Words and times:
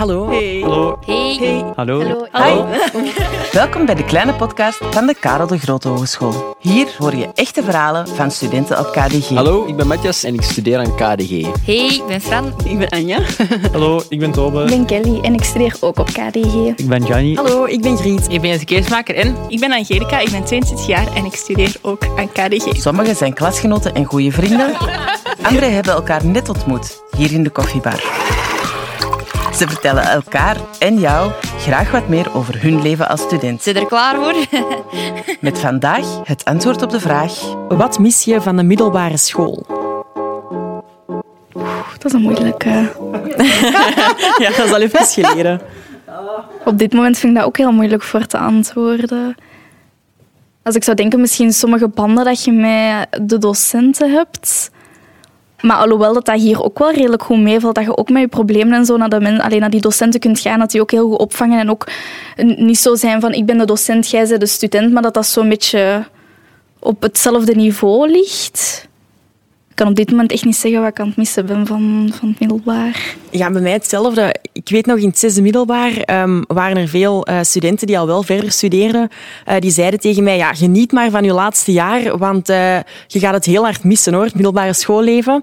Hallo. 0.00 0.28
Hey. 0.28 0.60
Hallo. 0.60 0.98
Hey. 1.06 1.64
Hallo. 1.76 2.26
Hallo. 2.30 2.66
Welkom 3.52 3.86
bij 3.86 3.94
de 3.94 4.04
kleine 4.04 4.34
podcast 4.34 4.78
van 4.90 5.06
de 5.06 5.14
Karel 5.20 5.46
de 5.46 5.58
Grote 5.58 5.88
Hogeschool. 5.88 6.56
Hier 6.58 6.94
hoor 6.98 7.16
je 7.16 7.28
echte 7.34 7.62
verhalen 7.62 8.08
van 8.08 8.30
studenten 8.30 8.78
op 8.78 8.92
KDG. 8.92 9.28
Hallo, 9.28 9.66
ik 9.66 9.76
ben 9.76 9.86
Matthias 9.86 10.24
en 10.24 10.34
ik 10.34 10.42
studeer 10.42 10.78
aan 10.78 10.94
KDG. 10.94 11.46
Hey, 11.64 11.86
ik 11.86 12.02
ben 12.06 12.20
Fran. 12.20 12.54
Ik 12.64 12.78
ben 12.78 12.88
Anja. 12.88 13.18
Hallo, 13.72 14.02
ik 14.08 14.18
ben 14.18 14.30
Tobe. 14.30 14.62
Ik 14.62 14.68
ben 14.68 14.86
Kelly 14.86 15.20
en 15.20 15.34
ik 15.34 15.44
studeer 15.44 15.76
ook 15.80 15.98
op 15.98 16.06
KDG. 16.06 16.54
Ik 16.76 16.88
ben 16.88 17.04
Gianni. 17.06 17.34
Hallo, 17.34 17.64
ik 17.64 17.82
ben 17.82 17.96
Griet. 17.96 18.26
Ik 18.28 18.40
ben 18.40 18.50
Jesse 18.50 18.64
Keesmaker 18.64 19.14
en 19.14 19.36
Ik 19.48 19.60
ben 19.60 19.72
Angelica, 19.72 20.18
ik 20.18 20.30
ben 20.30 20.44
22 20.44 20.86
jaar 20.86 21.14
en 21.14 21.24
ik 21.24 21.34
studeer 21.34 21.74
ook 21.82 22.06
aan 22.16 22.32
KDG. 22.32 22.80
Sommigen 22.80 23.16
zijn 23.16 23.34
klasgenoten 23.34 23.94
en 23.94 24.04
goede 24.04 24.32
vrienden. 24.32 24.72
Anderen 25.48 25.74
hebben 25.74 25.92
elkaar 25.92 26.26
net 26.26 26.48
ontmoet, 26.48 27.02
hier 27.16 27.32
in 27.32 27.42
de 27.42 27.50
koffiebar. 27.50 28.02
Ze 29.54 29.68
vertellen 29.68 30.02
elkaar 30.02 30.56
en 30.78 30.98
jou 30.98 31.32
graag 31.58 31.90
wat 31.90 32.08
meer 32.08 32.34
over 32.34 32.62
hun 32.62 32.82
leven 32.82 33.08
als 33.08 33.20
student. 33.20 33.62
Zit 33.62 33.76
er 33.76 33.86
klaar 33.86 34.14
voor? 34.14 34.34
Met 35.40 35.58
vandaag 35.58 36.20
het 36.24 36.44
antwoord 36.44 36.82
op 36.82 36.90
de 36.90 37.00
vraag... 37.00 37.56
Wat 37.68 37.98
mis 37.98 38.24
je 38.24 38.40
van 38.40 38.56
de 38.56 38.62
middelbare 38.62 39.16
school? 39.16 39.66
Dat 41.92 42.04
is 42.04 42.12
een 42.12 42.20
moeilijke. 42.20 42.68
Ja, 44.38 44.50
dat 44.56 44.66
is 44.66 44.72
al 44.72 44.80
even 44.80 45.06
geleden. 45.06 45.60
Op 46.64 46.78
dit 46.78 46.92
moment 46.92 47.18
vind 47.18 47.32
ik 47.32 47.38
dat 47.38 47.46
ook 47.48 47.56
heel 47.56 47.72
moeilijk 47.72 48.02
voor 48.02 48.26
te 48.26 48.38
antwoorden. 48.38 49.34
Als 50.62 50.74
ik 50.74 50.84
zou 50.84 50.96
denken, 50.96 51.20
misschien 51.20 51.52
sommige 51.52 51.88
banden 51.88 52.24
dat 52.24 52.44
je 52.44 52.52
met 52.52 53.28
de 53.28 53.38
docenten 53.38 54.12
hebt. 54.12 54.70
Maar 55.62 55.76
alhoewel 55.76 56.14
dat, 56.14 56.24
dat 56.24 56.40
hier 56.40 56.62
ook 56.62 56.78
wel 56.78 56.92
redelijk 56.92 57.22
goed 57.22 57.40
meevalt, 57.40 57.74
dat 57.74 57.84
je 57.84 57.96
ook 57.96 58.10
met 58.10 58.22
je 58.22 58.28
problemen 58.28 58.72
en 58.72 58.84
zo 58.84 58.96
naar, 58.96 59.08
de 59.08 59.20
men, 59.20 59.40
alleen 59.40 59.60
naar 59.60 59.70
die 59.70 59.80
docenten 59.80 60.20
kunt 60.20 60.40
gaan, 60.40 60.58
dat 60.58 60.70
die 60.70 60.80
ook 60.80 60.90
heel 60.90 61.08
goed 61.08 61.18
opvangen 61.18 61.60
en 61.60 61.70
ook 61.70 61.86
niet 62.56 62.78
zo 62.78 62.94
zijn 62.94 63.20
van 63.20 63.32
ik 63.32 63.46
ben 63.46 63.58
de 63.58 63.64
docent, 63.64 64.10
jij 64.10 64.26
bent 64.26 64.40
de 64.40 64.46
student, 64.46 64.92
maar 64.92 65.02
dat 65.02 65.14
dat 65.14 65.26
zo'n 65.26 65.48
beetje 65.48 66.04
op 66.78 67.02
hetzelfde 67.02 67.54
niveau 67.54 68.10
ligt. 68.10 68.88
Kan 69.80 69.88
op 69.88 69.96
dit 69.96 70.10
moment 70.10 70.32
echt 70.32 70.44
niet 70.44 70.56
zeggen 70.56 70.80
wat 70.80 70.90
ik 70.90 71.00
aan 71.00 71.06
het 71.06 71.16
missen 71.16 71.46
ben 71.46 71.66
van, 71.66 72.10
van 72.12 72.28
het 72.28 72.40
middelbaar. 72.40 73.14
Ja, 73.30 73.50
bij 73.50 73.62
mij 73.62 73.72
hetzelfde. 73.72 74.34
Ik 74.52 74.68
weet 74.68 74.86
nog, 74.86 74.98
in 74.98 75.08
het 75.08 75.18
zesde 75.18 75.42
middelbaar 75.42 75.96
ehm, 75.96 76.42
waren 76.46 76.76
er 76.76 76.88
veel 76.88 77.26
eh, 77.26 77.38
studenten 77.42 77.86
die 77.86 77.98
al 77.98 78.06
wel 78.06 78.22
verder 78.22 78.52
studeerden. 78.52 79.08
Eh, 79.44 79.58
die 79.58 79.70
zeiden 79.70 80.00
tegen 80.00 80.22
mij, 80.22 80.36
ja, 80.36 80.52
geniet 80.52 80.92
maar 80.92 81.10
van 81.10 81.24
je 81.24 81.32
laatste 81.32 81.72
jaar, 81.72 82.18
want 82.18 82.48
eh, 82.48 82.76
je 83.06 83.18
gaat 83.18 83.34
het 83.34 83.44
heel 83.44 83.62
hard 83.62 83.84
missen, 83.84 84.14
hoor, 84.14 84.24
het 84.24 84.34
middelbare 84.34 84.72
schoolleven. 84.72 85.42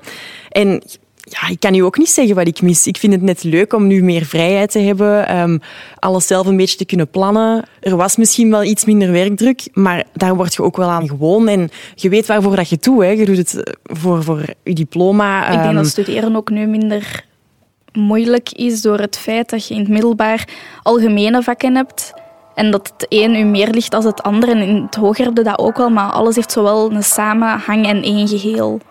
En 0.49 0.83
ja, 1.29 1.47
ik 1.47 1.59
kan 1.59 1.73
u 1.73 1.79
ook 1.79 1.97
niet 1.97 2.09
zeggen 2.09 2.35
wat 2.35 2.47
ik 2.47 2.61
mis. 2.61 2.87
Ik 2.87 2.97
vind 2.97 3.13
het 3.13 3.21
net 3.21 3.43
leuk 3.43 3.73
om 3.73 3.87
nu 3.87 4.03
meer 4.03 4.25
vrijheid 4.25 4.71
te 4.71 4.79
hebben, 4.79 5.27
ehm, 5.27 5.57
alles 5.99 6.27
zelf 6.27 6.47
een 6.47 6.57
beetje 6.57 6.77
te 6.77 6.85
kunnen 6.85 7.09
plannen. 7.09 7.65
Er 7.79 7.95
was 7.95 8.15
misschien 8.15 8.49
wel 8.49 8.63
iets 8.63 8.85
minder 8.85 9.11
werkdruk, 9.11 9.67
maar 9.73 10.03
daar 10.13 10.35
word 10.35 10.53
je 10.53 10.63
ook 10.63 10.77
wel 10.77 10.89
aan 10.89 11.07
gewoon. 11.07 11.47
En 11.47 11.69
je 11.95 12.09
weet 12.09 12.27
waarvoor 12.27 12.55
dat 12.55 12.69
je 12.69 12.75
het 12.75 12.83
doet. 12.83 13.01
Hè. 13.01 13.09
Je 13.09 13.25
doet 13.25 13.37
het 13.37 13.77
voor, 13.83 14.23
voor 14.23 14.45
je 14.63 14.73
diploma. 14.73 15.45
Ik 15.45 15.51
denk 15.51 15.63
ehm, 15.63 15.75
dat 15.75 15.87
studeren 15.87 16.35
ook 16.35 16.49
nu 16.49 16.65
minder 16.65 17.25
moeilijk 17.93 18.51
is 18.51 18.81
door 18.81 18.99
het 18.99 19.17
feit 19.17 19.49
dat 19.49 19.67
je 19.67 19.73
in 19.73 19.79
het 19.79 19.89
middelbaar 19.89 20.47
algemene 20.83 21.43
vakken 21.43 21.75
hebt. 21.75 22.13
En 22.55 22.71
dat 22.71 22.93
het 22.97 23.05
een 23.09 23.35
u 23.35 23.43
meer 23.43 23.69
ligt 23.69 23.91
dan 23.91 24.05
het 24.05 24.23
ander. 24.23 24.49
En 24.49 24.57
in 24.57 24.81
het 24.81 24.95
hoger 24.95 25.25
heb 25.25 25.37
je 25.37 25.43
dat 25.43 25.59
ook 25.59 25.77
wel, 25.77 25.89
maar 25.89 26.11
alles 26.11 26.35
heeft 26.35 26.51
zowel 26.51 26.91
een 26.91 27.03
samenhang 27.03 27.87
en 27.87 28.03
één 28.03 28.27
geheel. 28.27 28.81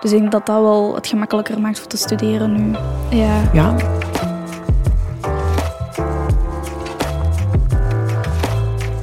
Dus 0.00 0.12
ik 0.12 0.18
denk 0.18 0.32
dat 0.32 0.46
dat 0.46 0.60
wel 0.60 0.94
het 0.94 1.06
gemakkelijker 1.06 1.60
maakt 1.60 1.78
voor 1.78 1.88
te 1.88 1.96
studeren 1.96 2.52
nu. 2.52 2.76
Ja. 3.18 3.50
ja, 3.52 3.76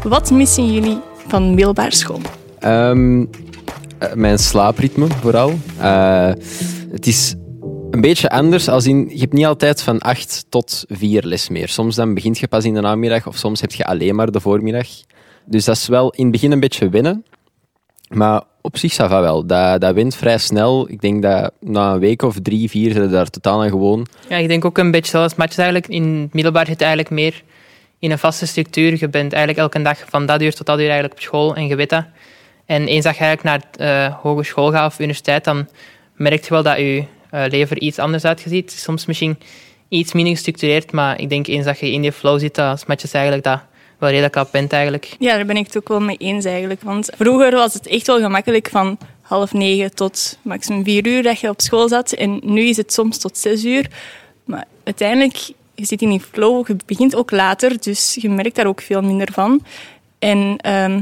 Wat 0.07 0.31
missen 0.31 0.73
jullie 0.73 0.99
van 1.27 1.53
middelbare 1.53 1.95
school? 1.95 2.19
Ehm, 2.59 3.25
eh, 3.99 4.13
mijn 4.13 4.39
slaapritme 4.39 5.07
vooral. 5.07 5.53
Eh, 5.79 6.31
het 6.91 7.07
is 7.07 7.35
een 7.91 8.01
beetje 8.01 8.29
anders, 8.29 8.69
als 8.69 8.85
in, 8.85 9.09
je 9.09 9.19
hebt 9.19 9.33
niet 9.33 9.45
altijd 9.45 9.81
van 9.81 9.99
8 9.99 10.45
tot 10.49 10.85
4 10.87 11.23
les 11.23 11.49
meer. 11.49 11.69
Soms 11.69 11.95
dan 11.95 12.13
begint 12.13 12.37
je 12.39 12.47
pas 12.47 12.65
in 12.65 12.73
de 12.73 12.81
namiddag 12.81 13.27
of 13.27 13.37
soms 13.37 13.61
heb 13.61 13.71
je 13.71 13.85
alleen 13.85 14.15
maar 14.15 14.31
de 14.31 14.39
voormiddag. 14.39 14.87
Dus 15.45 15.65
dat 15.65 15.75
is 15.75 15.87
wel 15.87 16.09
in 16.09 16.23
het 16.23 16.31
begin 16.31 16.51
een 16.51 16.59
beetje 16.59 16.89
wennen. 16.89 17.25
Maar 18.09 18.43
op 18.67 18.77
zich 18.77 18.93
ça 18.93 19.07
va 19.07 19.21
wel. 19.21 19.45
Dat, 19.45 19.81
dat 19.81 19.93
wint 19.93 20.15
vrij 20.15 20.37
snel. 20.37 20.89
Ik 20.89 21.01
denk 21.01 21.21
dat 21.21 21.51
na 21.59 21.93
een 21.93 21.99
week 21.99 22.21
of 22.21 22.35
drie, 22.41 22.69
vier 22.69 22.93
we 22.93 23.09
daar 23.09 23.29
totaal 23.29 23.61
aan 23.63 23.69
gewoon. 23.69 24.07
ja, 24.29 24.37
ik 24.37 24.47
denk 24.47 24.65
ook 24.65 24.77
een 24.77 24.91
beetje 24.91 25.11
zoals 25.11 25.35
Matjes 25.35 25.57
eigenlijk. 25.57 25.87
In 25.87 26.21
het 26.21 26.33
middelbaar 26.33 26.65
zit 26.65 26.81
eigenlijk 26.81 27.11
meer 27.11 27.43
in 27.99 28.11
een 28.11 28.19
vaste 28.19 28.45
structuur. 28.45 28.97
Je 28.99 29.09
bent 29.09 29.33
eigenlijk 29.33 29.57
elke 29.57 29.81
dag 29.81 30.03
van 30.09 30.25
dat 30.25 30.41
uur 30.41 30.53
tot 30.53 30.65
dat 30.65 30.77
uur 30.77 30.89
eigenlijk 30.89 31.13
op 31.13 31.21
school 31.21 31.55
en 31.55 31.67
je 31.67 31.85
dat. 31.85 32.05
En 32.65 32.87
eens 32.87 33.03
dat 33.03 33.17
je 33.17 33.23
eigenlijk 33.23 33.43
naar 33.43 33.61
de 33.71 34.15
hogeschool 34.21 34.71
gaat 34.71 34.91
of 34.91 34.99
universiteit, 34.99 35.43
dan 35.43 35.67
merk 36.15 36.43
je 36.43 36.49
wel 36.49 36.63
dat 36.63 36.77
je 36.77 37.03
eh, 37.29 37.43
leven 37.47 37.83
iets 37.83 37.99
anders 37.99 38.25
uitgeziet. 38.25 38.71
Soms 38.71 39.05
misschien 39.05 39.37
iets 39.89 40.13
minder 40.13 40.33
gestructureerd, 40.33 40.91
maar 40.91 41.19
ik 41.19 41.29
denk 41.29 41.47
eens 41.47 41.65
dat 41.65 41.79
je 41.79 41.91
in 41.91 42.01
die 42.01 42.11
flow 42.11 42.39
zit, 42.39 42.57
als 42.57 42.85
Matjes 42.85 43.13
eigenlijk 43.13 43.43
dat 43.43 43.59
wel 43.97 44.09
redelijk 44.09 44.35
op 44.35 44.47
bent 44.51 44.73
eigenlijk. 44.73 45.15
Ja, 45.19 45.35
daar 45.35 45.45
ben 45.45 45.57
ik 45.57 45.65
het 45.65 45.77
ook 45.77 45.87
wel 45.87 45.99
mee 45.99 46.17
eens 46.17 46.45
eigenlijk. 46.45 46.81
Want 46.81 47.09
vroeger 47.17 47.51
was 47.51 47.73
het 47.73 47.87
echt 47.87 48.07
wel 48.07 48.19
gemakkelijk 48.19 48.69
van 48.69 48.97
half 49.21 49.53
negen 49.53 49.95
tot 49.95 50.37
maximum 50.41 50.83
vier 50.83 51.07
uur 51.07 51.23
dat 51.23 51.39
je 51.39 51.49
op 51.49 51.61
school 51.61 51.87
zat. 51.87 52.11
En 52.11 52.39
nu 52.43 52.61
is 52.61 52.77
het 52.77 52.93
soms 52.93 53.17
tot 53.17 53.37
zes 53.37 53.65
uur. 53.65 53.89
Maar 54.43 54.65
uiteindelijk, 54.83 55.37
je 55.75 55.85
zit 55.85 56.01
in 56.01 56.09
die 56.09 56.21
flow, 56.31 56.67
je 56.67 56.75
begint 56.85 57.15
ook 57.15 57.31
later, 57.31 57.81
dus 57.81 58.17
je 58.21 58.29
merkt 58.29 58.55
daar 58.55 58.67
ook 58.67 58.81
veel 58.81 59.01
minder 59.01 59.31
van. 59.31 59.65
En 60.19 60.57
ehm, 60.57 61.01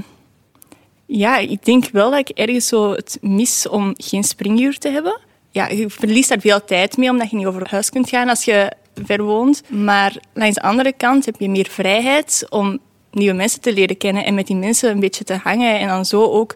ja, 1.06 1.38
ik 1.38 1.66
denk 1.66 1.90
wel 1.92 2.10
dat 2.10 2.30
ik 2.30 2.38
ergens 2.38 2.68
zo 2.68 2.92
het 2.92 3.18
mis 3.22 3.68
om 3.68 3.94
geen 3.98 4.24
springuur 4.24 4.78
te 4.78 4.90
hebben. 4.90 5.20
Ja, 5.52 5.68
je 5.68 5.90
verliest 5.90 6.30
daar 6.30 6.40
veel 6.40 6.66
tijd 6.66 6.98
mee, 6.98 7.10
omdat 7.10 7.30
je 7.30 7.36
niet 7.36 7.46
over 7.46 7.70
huis 7.70 7.90
kunt 7.90 8.10
gaan 8.10 8.30
als 8.30 8.46
je 8.46 8.72
ver 9.04 9.24
woont. 9.24 9.64
Maar 9.70 10.18
langs 10.34 10.56
de 10.56 10.62
andere 10.62 10.94
kant 10.98 11.26
heb 11.26 11.36
je 11.40 11.50
meer 11.50 11.68
vrijheid 11.70 12.46
om 12.50 12.80
nieuwe 13.12 13.34
mensen 13.34 13.62
te 13.62 13.74
leren 13.74 13.98
kennen 13.98 14.26
en 14.26 14.34
met 14.34 14.48
die 14.48 14.56
mensen 14.56 14.92
een 14.92 15.00
beetje 15.00 15.24
te 15.24 15.40
hangen 15.44 15.80
en 15.80 15.88
dan 15.88 16.06
zo 16.06 16.24
ook 16.24 16.56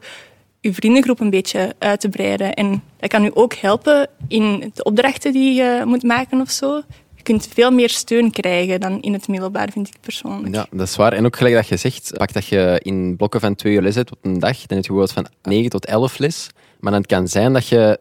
je 0.61 0.73
vriendengroep 0.73 1.19
een 1.19 1.29
beetje 1.29 1.75
uit 1.77 2.00
te 2.00 2.09
breiden. 2.09 2.53
En 2.53 2.83
dat 2.97 3.09
kan 3.09 3.25
u 3.25 3.31
ook 3.33 3.53
helpen 3.53 4.09
in 4.27 4.72
de 4.73 4.83
opdrachten 4.83 5.33
die 5.33 5.53
je 5.53 5.83
moet 5.85 6.03
maken 6.03 6.41
of 6.41 6.50
zo. 6.50 6.81
Je 7.16 7.23
kunt 7.23 7.50
veel 7.53 7.72
meer 7.72 7.89
steun 7.89 8.31
krijgen 8.31 8.79
dan 8.79 9.01
in 9.01 9.13
het 9.13 9.27
middelbaar, 9.27 9.69
vind 9.71 9.88
ik 9.88 9.95
persoonlijk. 10.01 10.56
Ja, 10.56 10.67
dat 10.71 10.88
is 10.88 10.95
waar. 10.95 11.13
En 11.13 11.25
ook 11.25 11.35
gelijk 11.35 11.56
dat 11.56 11.67
je 11.67 11.77
zegt, 11.77 12.11
pak 12.17 12.33
dat 12.33 12.45
je 12.45 12.79
in 12.83 13.16
blokken 13.16 13.39
van 13.39 13.56
twee 13.56 13.73
uur 13.73 13.81
les 13.81 13.95
hebt 13.95 14.11
op 14.11 14.17
een 14.21 14.39
dag, 14.39 14.57
dan 14.57 14.77
heb 14.77 14.85
je 14.85 14.94
bijvoorbeeld 14.94 15.11
van 15.11 15.27
9 15.41 15.69
tot 15.69 15.85
11 15.85 16.17
les. 16.17 16.50
Maar 16.79 16.91
dan 16.91 17.03
kan 17.03 17.27
zijn 17.27 17.53
dat 17.53 17.67
je 17.67 18.00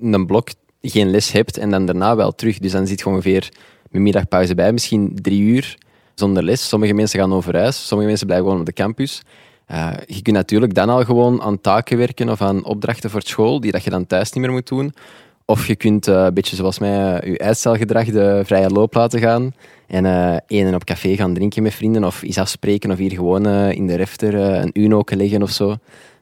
een 0.00 0.26
blok 0.26 0.48
geen 0.82 1.10
les 1.10 1.32
hebt 1.32 1.58
en 1.58 1.70
dan 1.70 1.86
daarna 1.86 2.16
wel 2.16 2.34
terug. 2.34 2.58
Dus 2.58 2.72
dan 2.72 2.86
zit 2.86 2.98
je 3.00 3.06
ongeveer 3.06 3.48
met 3.90 4.02
middagpauze 4.02 4.54
bij, 4.54 4.72
misschien 4.72 5.18
drie 5.22 5.40
uur 5.40 5.76
zonder 6.14 6.42
les. 6.42 6.68
Sommige 6.68 6.92
mensen 6.92 7.20
gaan 7.20 7.32
over 7.32 7.56
huis, 7.56 7.86
sommige 7.86 8.08
mensen 8.08 8.26
blijven 8.26 8.46
gewoon 8.48 8.62
op 8.62 8.68
de 8.68 8.82
campus. 8.82 9.22
Uh, 9.70 9.90
je 10.06 10.22
kunt 10.22 10.36
natuurlijk 10.36 10.74
dan 10.74 10.88
al 10.88 11.04
gewoon 11.04 11.42
aan 11.42 11.60
taken 11.60 11.98
werken 11.98 12.28
of 12.28 12.40
aan 12.40 12.64
opdrachten 12.64 13.10
voor 13.10 13.22
school, 13.22 13.60
die 13.60 13.72
dat 13.72 13.84
je 13.84 13.90
dan 13.90 14.06
thuis 14.06 14.32
niet 14.32 14.44
meer 14.44 14.52
moet 14.52 14.68
doen. 14.68 14.92
Of 15.44 15.66
je 15.66 15.76
kunt 15.76 16.08
uh, 16.08 16.24
een 16.24 16.34
beetje 16.34 16.56
zoals 16.56 16.78
mij 16.78 17.24
uh, 17.24 17.32
je 17.32 17.38
uitstelgedrag 17.38 18.04
de 18.04 18.42
vrije 18.44 18.68
loop 18.68 18.94
laten 18.94 19.20
gaan. 19.20 19.54
En 19.86 20.04
één 20.46 20.74
op 20.74 20.84
café 20.84 21.16
gaan 21.16 21.34
drinken 21.34 21.62
met 21.62 21.74
vrienden. 21.74 22.04
Of 22.04 22.22
iets 22.22 22.38
afspreken. 22.38 22.90
Of 22.90 22.98
hier 22.98 23.12
gewoon 23.12 23.46
in 23.46 23.86
de 23.86 23.94
refter 23.94 24.34
een 24.34 24.70
uno 24.72 25.02
leggen 25.04 25.42
of 25.42 25.50
zo. 25.50 25.76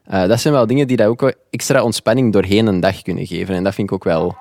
dat 0.07 0.41
zijn 0.41 0.55
wel 0.55 0.67
dingen 0.67 0.87
die 0.87 0.97
dat 0.97 1.07
ook 1.07 1.33
extra 1.51 1.83
ontspanning 1.83 2.33
doorheen 2.33 2.67
een 2.67 2.81
dag 2.81 3.03
kunnen 3.03 3.27
geven. 3.27 3.55
En 3.55 3.65
dat 3.65 3.75
vind 3.75 3.89
ik 3.89 3.95
ook 3.95 4.05
wel 4.05 4.37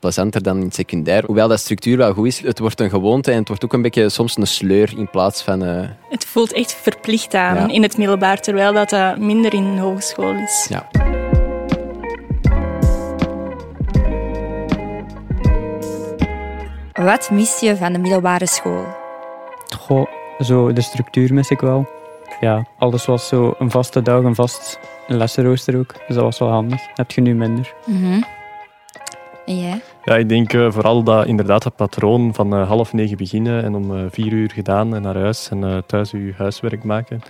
plezanter 0.00 0.42
dan 0.42 0.56
in 0.56 0.62
het 0.64 0.74
secundair. 0.74 1.24
Hoewel 1.24 1.48
dat 1.48 1.60
structuur 1.60 1.96
wel 1.96 2.12
goed 2.12 2.26
is, 2.26 2.40
het 2.42 2.58
wordt 2.58 2.80
een 2.80 2.90
gewoonte. 2.90 3.30
En 3.32 3.38
het 3.38 3.48
wordt 3.48 3.64
ook 3.64 3.72
een 3.72 3.82
beetje 3.82 4.08
soms 4.08 4.36
een 4.36 4.46
sleur 4.46 4.92
in 4.98 5.10
plaats 5.10 5.42
van... 5.42 5.60
Het 6.08 6.24
voelt 6.26 6.52
echt 6.52 6.72
verplicht 6.74 7.34
aan 7.34 7.54
Ja. 7.56 7.68
in 7.68 7.82
het 7.82 7.96
middelbaar. 7.98 8.40
Terwijl 8.40 8.72
dat, 8.72 8.90
dat 8.90 9.18
minder 9.18 9.54
in 9.54 9.74
de 9.74 9.80
hogeschool 9.80 10.32
is. 10.34 10.66
Ja. 10.68 10.88
Wat 16.92 17.30
mis 17.30 17.60
je 17.60 17.76
van 17.76 17.92
de 17.92 17.98
middelbare 17.98 18.46
school? 18.46 18.84
Goh, 19.78 20.06
zo 20.40 20.72
de 20.72 20.80
structuur 20.80 21.34
mis 21.34 21.50
ik 21.50 21.60
wel. 21.60 21.86
Ja, 22.40 22.66
alles 22.78 23.06
was 23.06 23.28
zo 23.28 23.54
een 23.58 23.70
vaste 23.70 24.02
dag, 24.02 24.22
een 24.22 24.34
vast 24.34 24.78
lessenrooster 25.06 25.78
ook. 25.78 25.94
Dus 26.06 26.14
dat 26.14 26.24
was 26.24 26.38
wel 26.38 26.48
handig. 26.48 26.80
Dat 26.80 26.96
heb 26.96 27.10
je 27.10 27.20
nu 27.20 27.34
minder. 27.34 27.74
Mhm. 27.86 28.20
Ja, 30.04 30.16
ik 30.16 30.28
denk 30.28 30.52
eh, 30.52 30.72
vooral 30.72 31.02
dat 31.02 31.26
inderdaad 31.26 31.62
dat 31.62 31.76
patroon 31.76 32.34
van 32.34 32.54
eh, 32.54 32.68
half 32.68 32.92
negen 32.92 33.16
beginnen 33.16 33.64
en 33.64 33.74
om 33.74 33.96
eh, 33.96 34.04
vier 34.10 34.32
uur 34.32 34.50
gedaan 34.50 34.94
en 34.94 35.02
naar 35.02 35.16
huis 35.16 35.48
en 35.48 35.82
thuis 35.86 36.12
uw 36.12 36.32
huiswerk 36.32 36.84
maken. 36.84 37.20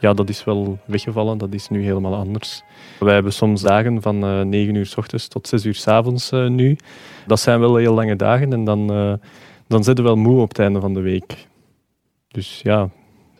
Ja, 0.00 0.14
dat 0.14 0.28
is 0.28 0.44
wel 0.44 0.78
weggevallen. 0.84 1.38
Dat 1.38 1.54
is 1.54 1.68
nu 1.68 1.82
helemaal 1.82 2.14
anders. 2.14 2.62
Wij 2.98 3.14
hebben 3.14 3.32
soms 3.32 3.62
dagen 3.62 4.02
van 4.02 4.24
eh 4.24 4.40
9 4.40 4.74
uur 4.74 4.86
s 4.86 4.96
ochtends 4.96 5.28
tot 5.28 5.48
6 5.48 5.64
uur 5.64 5.74
s 5.74 5.86
avonds 5.86 6.30
nu. 6.30 6.76
Dat 7.26 7.40
zijn 7.40 7.60
wel 7.60 7.76
heel 7.76 7.94
lange 7.94 8.16
dagen 8.16 8.52
en 8.52 8.64
dan, 8.64 8.86
dan 9.66 9.84
zit 9.84 9.96
je 9.96 10.02
wel 10.02 10.16
moe 10.16 10.40
op 10.40 10.48
het 10.48 10.58
einde 10.58 10.80
van 10.80 10.94
de 10.94 11.00
week. 11.00 11.46
Dus 12.28 12.60
ja, 12.62 12.88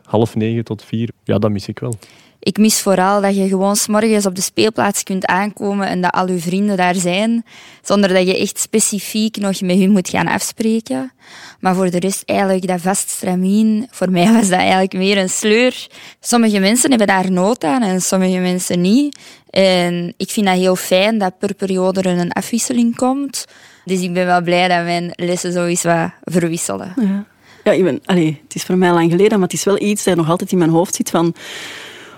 half 0.08 0.36
negen 0.36 0.64
tot 0.64 0.84
vier, 0.84 1.10
ja, 1.24 1.38
dat 1.38 1.50
mis 1.50 1.68
ik 1.68 1.78
wel. 1.78 1.94
Ik 2.40 2.58
mis 2.58 2.80
vooral 2.80 3.20
dat 3.20 3.36
je 3.36 3.48
gewoon 3.48 3.76
s'morgens 3.76 4.26
op 4.26 4.34
de 4.34 4.40
speelplaats 4.40 5.02
kunt 5.02 5.26
aankomen 5.26 5.88
en 5.88 6.00
dat 6.00 6.12
al 6.12 6.28
je 6.28 6.38
vrienden 6.38 6.76
daar 6.76 6.94
zijn, 6.94 7.44
zonder 7.82 8.08
dat 8.12 8.26
je 8.26 8.38
echt 8.38 8.58
specifiek 8.58 9.36
nog 9.36 9.60
met 9.60 9.78
hun 9.78 9.90
moet 9.90 10.08
gaan 10.08 10.26
afspreken. 10.26 11.12
Maar 11.60 11.74
voor 11.74 11.90
de 11.90 11.98
rest 11.98 12.22
eigenlijk 12.24 12.66
dat 12.66 12.80
vast 12.80 13.08
stramien, 13.08 13.86
voor 13.90 14.10
mij 14.10 14.32
was 14.32 14.48
dat 14.48 14.58
eigenlijk 14.58 14.92
meer 14.92 15.18
een 15.18 15.28
sleur. 15.28 15.86
Sommige 16.20 16.58
mensen 16.58 16.88
hebben 16.88 17.06
daar 17.06 17.30
nood 17.30 17.64
aan 17.64 17.82
en 17.82 18.00
sommige 18.00 18.38
mensen 18.38 18.80
niet. 18.80 19.18
En 19.50 20.14
ik 20.16 20.30
vind 20.30 20.46
dat 20.46 20.56
heel 20.56 20.76
fijn 20.76 21.18
dat 21.18 21.38
per 21.38 21.54
periode 21.54 22.00
er 22.00 22.18
een 22.18 22.32
afwisseling 22.32 22.96
komt. 22.96 23.44
Dus 23.84 24.00
ik 24.00 24.12
ben 24.12 24.26
wel 24.26 24.42
blij 24.42 24.68
dat 24.68 24.84
mijn 24.84 25.12
lessen 25.14 25.52
zo 25.52 25.64
eens 25.64 25.82
wat 25.82 26.10
verwisselen. 26.22 26.92
Ja. 26.96 27.26
Ja, 27.74 27.98
allee, 28.04 28.40
het 28.42 28.54
is 28.54 28.62
voor 28.62 28.76
mij 28.76 28.92
lang 28.92 29.10
geleden, 29.10 29.38
maar 29.38 29.48
het 29.48 29.56
is 29.56 29.64
wel 29.64 29.80
iets 29.80 30.04
dat 30.04 30.16
nog 30.16 30.30
altijd 30.30 30.52
in 30.52 30.58
mijn 30.58 30.70
hoofd 30.70 30.94
zit 30.94 31.10
van 31.10 31.34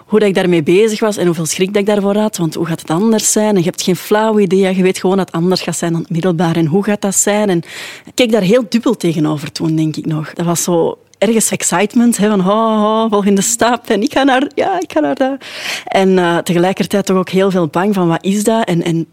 hoe 0.07 0.19
dat 0.19 0.29
ik 0.29 0.35
daarmee 0.35 0.63
bezig 0.63 1.01
was 1.01 1.17
en 1.17 1.27
hoeveel 1.27 1.47
schrik 1.47 1.73
dat 1.73 1.83
ik 1.83 1.87
daarvoor 1.87 2.17
had. 2.17 2.37
Want 2.37 2.55
hoe 2.55 2.67
gaat 2.67 2.81
het 2.81 2.91
anders 2.91 3.33
zijn? 3.33 3.49
En 3.49 3.59
je 3.59 3.65
hebt 3.65 3.83
geen 3.83 3.97
flauw 3.97 4.39
idee. 4.39 4.77
Je 4.77 4.83
weet 4.83 4.99
gewoon 4.99 5.17
dat 5.17 5.27
het 5.27 5.35
anders 5.35 5.63
gaat 5.63 5.77
zijn 5.77 5.93
dan 5.93 6.01
het 6.01 6.11
middelbaar. 6.11 6.57
En 6.57 6.67
hoe 6.67 6.85
gaat 6.85 7.01
dat 7.01 7.15
zijn? 7.15 7.49
En 7.49 7.59
ik 8.05 8.15
keek 8.15 8.33
daar 8.33 8.43
heel 8.43 8.65
dubbel 8.69 8.97
tegenover 8.97 9.53
toen, 9.53 9.77
denk 9.77 9.97
ik 9.97 10.07
nog. 10.07 10.33
Dat 10.33 10.47
was 10.47 10.63
zo 10.63 10.99
ergens 11.19 11.51
excitement, 11.51 12.17
hè, 12.17 12.29
van 12.29 12.41
oh, 12.41 12.47
oh, 12.47 13.11
volgende 13.11 13.43
stap 13.43 13.89
en 13.89 14.03
ik 14.03 14.13
ga 14.13 14.23
naar, 14.23 14.51
ja, 14.55 14.81
ik 14.81 14.93
ga 14.93 15.01
naar 15.01 15.15
daar. 15.15 15.37
En 15.85 16.09
uh, 16.09 16.39
tegelijkertijd 16.39 17.07
toch 17.07 17.17
ook 17.17 17.29
heel 17.29 17.51
veel 17.51 17.67
bang 17.67 17.95
van 17.95 18.09
wat 18.09 18.25
is 18.25 18.45
dat? 18.45 18.65
En, 18.65 18.83
en 18.83 19.07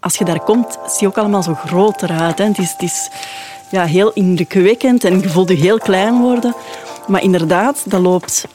als 0.00 0.16
je 0.16 0.24
daar 0.24 0.40
komt, 0.40 0.78
zie 0.86 1.00
je 1.00 1.06
ook 1.06 1.18
allemaal 1.18 1.42
zo 1.42 1.54
groter 1.54 2.10
uit. 2.10 2.38
Hè. 2.38 2.44
Het 2.44 2.58
is, 2.58 2.74
is 2.78 3.10
ja, 3.70 3.84
heel 3.84 4.12
indrukwekkend 4.12 5.04
en 5.04 5.20
je 5.20 5.28
voelt 5.28 5.48
je 5.48 5.54
heel 5.54 5.78
klein 5.78 6.20
worden. 6.20 6.54
Maar 7.06 7.22
inderdaad, 7.22 7.82
dat 7.86 8.00
loopt 8.00 8.46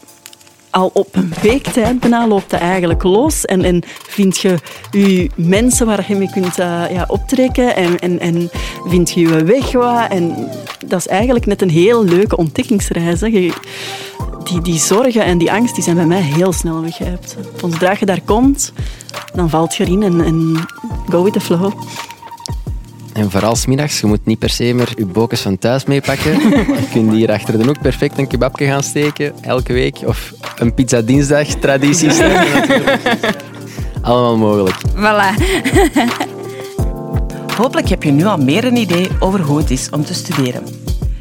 al 0.71 0.89
op 0.93 1.07
een 1.11 1.33
week 1.41 1.67
tijd 1.67 1.99
bijna 1.99 2.27
loopt 2.27 2.49
dat 2.49 2.59
eigenlijk 2.59 3.03
los. 3.03 3.45
En, 3.45 3.63
en 3.63 3.83
vind 4.07 4.37
je 4.37 4.57
je 4.91 5.29
mensen 5.35 5.85
waar 5.85 6.05
je 6.07 6.15
mee 6.15 6.29
kunt 6.29 6.59
uh, 6.59 6.83
ja, 6.91 7.05
optrekken 7.07 7.75
en, 7.75 7.99
en, 7.99 8.19
en 8.19 8.49
vind 8.87 9.11
je 9.11 9.19
je 9.19 9.43
weg. 9.43 9.73
En 10.09 10.49
dat 10.85 10.99
is 10.99 11.07
eigenlijk 11.07 11.45
net 11.45 11.61
een 11.61 11.69
heel 11.69 12.03
leuke 12.03 12.37
ontdekkingsreis. 12.37 13.21
Hè. 13.21 13.29
Die, 13.29 13.53
die 14.61 14.79
zorgen 14.79 15.23
en 15.23 15.37
die 15.37 15.51
angst 15.51 15.75
die 15.75 15.83
zijn 15.83 15.95
bij 15.95 16.05
mij 16.05 16.21
heel 16.21 16.53
snel 16.53 16.81
weggehept. 16.81 17.35
Zodra 17.59 17.95
je 17.99 18.05
daar 18.05 18.21
komt, 18.25 18.73
dan 19.33 19.49
valt 19.49 19.75
je 19.75 19.83
erin 19.83 20.03
en 20.03 20.21
go 21.09 21.23
with 21.23 21.33
the 21.33 21.41
flow. 21.41 21.73
En 23.13 23.31
vooral 23.31 23.55
smiddags, 23.55 23.99
je 23.99 24.07
moet 24.07 24.25
niet 24.25 24.39
per 24.39 24.49
se 24.49 24.73
meer 24.73 24.93
je 24.97 25.05
bokens 25.05 25.41
van 25.41 25.57
thuis 25.57 25.85
meepakken. 25.85 26.31
je 26.79 26.87
kunt 26.91 27.11
hier 27.11 27.31
achter 27.31 27.57
de 27.57 27.65
hoek 27.65 27.81
perfect 27.81 28.17
een 28.17 28.27
kebabje 28.27 28.65
gaan 28.65 28.83
steken, 28.83 29.33
elke 29.41 29.73
week. 29.73 29.97
Of 30.05 30.33
een 30.55 30.73
pizza 30.73 31.01
dinsdag, 31.01 31.47
tradities. 31.47 32.19
Allemaal 34.01 34.37
mogelijk. 34.37 34.77
Voilà. 34.95 35.33
Hopelijk 37.55 37.89
heb 37.89 38.03
je 38.03 38.11
nu 38.11 38.25
al 38.25 38.37
meer 38.37 38.65
een 38.65 38.75
idee 38.75 39.07
over 39.19 39.41
hoe 39.41 39.57
het 39.57 39.71
is 39.71 39.89
om 39.89 40.05
te 40.05 40.13
studeren. 40.13 40.63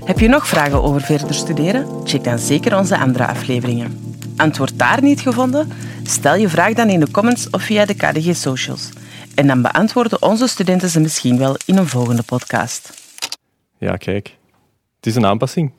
Heb 0.05 0.19
je 0.19 0.29
nog 0.29 0.49
vragen 0.49 0.83
over 0.83 1.01
verder 1.01 1.35
studeren? 1.35 1.87
Check 2.05 2.25
dan 2.25 2.39
zeker 2.39 2.79
onze 2.79 2.99
andere 2.99 3.27
afleveringen. 3.27 4.15
Antwoord 4.37 4.79
daar 4.79 5.03
niet 5.03 5.21
gevonden? 5.21 5.73
Stel 6.03 6.35
je 6.35 6.49
vraag 6.49 6.73
dan 6.73 6.89
in 6.89 7.01
de 7.01 7.11
comments 7.11 7.51
of 7.51 7.63
via 7.63 7.85
de 7.85 7.95
KDG 7.95 8.37
Socials. 8.37 8.89
En 9.41 9.47
dan 9.47 9.63
beantwoorden 9.63 10.23
onze 10.23 10.47
studenten 10.47 10.89
ze 10.89 11.01
misschien 11.01 11.39
wel 11.39 11.57
in 11.67 11.77
een 11.77 11.89
volgende 11.89 12.23
podcast. 12.23 12.93
Ja, 13.79 13.97
kijk. 13.97 14.37
Het 14.97 15.07
is 15.07 15.15
een 15.15 15.27
aanpassing. 15.27 15.73